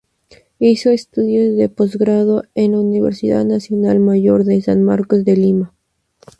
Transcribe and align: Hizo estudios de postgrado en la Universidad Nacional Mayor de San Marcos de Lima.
Hizo 0.57 0.89
estudios 0.89 1.55
de 1.57 1.69
postgrado 1.69 2.43
en 2.55 2.71
la 2.71 2.79
Universidad 2.79 3.45
Nacional 3.45 3.99
Mayor 3.99 4.45
de 4.45 4.59
San 4.63 4.81
Marcos 4.81 5.23
de 5.23 5.37
Lima. 5.37 5.75